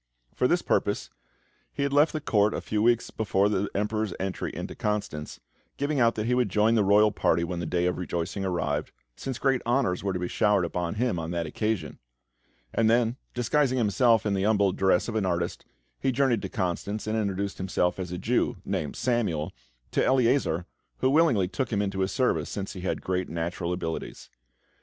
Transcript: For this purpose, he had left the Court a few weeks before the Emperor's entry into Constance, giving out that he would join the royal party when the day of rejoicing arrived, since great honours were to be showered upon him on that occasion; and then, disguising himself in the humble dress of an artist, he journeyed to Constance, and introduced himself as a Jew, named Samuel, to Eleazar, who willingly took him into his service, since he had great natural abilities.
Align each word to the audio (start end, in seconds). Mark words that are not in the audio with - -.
For 0.33 0.47
this 0.47 0.63
purpose, 0.63 1.11
he 1.71 1.83
had 1.83 1.93
left 1.93 2.11
the 2.11 2.19
Court 2.19 2.55
a 2.55 2.61
few 2.61 2.81
weeks 2.81 3.11
before 3.11 3.49
the 3.49 3.69
Emperor's 3.75 4.15
entry 4.19 4.49
into 4.51 4.73
Constance, 4.73 5.39
giving 5.77 5.99
out 5.99 6.15
that 6.15 6.25
he 6.25 6.33
would 6.33 6.49
join 6.49 6.73
the 6.73 6.83
royal 6.83 7.11
party 7.11 7.43
when 7.43 7.59
the 7.59 7.67
day 7.67 7.85
of 7.85 7.99
rejoicing 7.99 8.43
arrived, 8.43 8.91
since 9.15 9.37
great 9.37 9.61
honours 9.63 10.03
were 10.03 10.11
to 10.11 10.17
be 10.17 10.27
showered 10.27 10.65
upon 10.65 10.95
him 10.95 11.19
on 11.19 11.29
that 11.29 11.45
occasion; 11.45 11.99
and 12.73 12.89
then, 12.89 13.15
disguising 13.35 13.77
himself 13.77 14.25
in 14.25 14.33
the 14.33 14.41
humble 14.41 14.71
dress 14.71 15.07
of 15.07 15.13
an 15.13 15.23
artist, 15.27 15.65
he 15.99 16.11
journeyed 16.11 16.41
to 16.41 16.49
Constance, 16.49 17.05
and 17.05 17.15
introduced 17.15 17.59
himself 17.59 17.99
as 17.99 18.11
a 18.11 18.17
Jew, 18.17 18.57
named 18.65 18.95
Samuel, 18.95 19.53
to 19.91 20.03
Eleazar, 20.03 20.65
who 20.97 21.11
willingly 21.11 21.47
took 21.47 21.71
him 21.71 21.79
into 21.79 21.99
his 21.99 22.11
service, 22.11 22.49
since 22.49 22.73
he 22.73 22.81
had 22.81 23.01
great 23.03 23.29
natural 23.29 23.71
abilities. 23.71 24.31